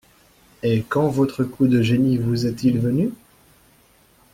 Et 0.63 0.81
quand 0.89 1.09
votre 1.09 1.43
coup 1.43 1.67
de 1.67 1.83
génie 1.83 2.17
vous 2.17 2.47
est-il 2.47 2.79
venu? 2.79 3.11